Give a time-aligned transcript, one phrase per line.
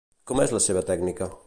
[0.31, 1.31] Com és la seva tècnica?